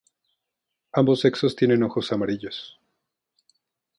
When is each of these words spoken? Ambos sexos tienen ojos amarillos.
Ambos 0.93 1.19
sexos 1.19 1.55
tienen 1.55 1.83
ojos 1.83 2.11
amarillos. 2.11 2.79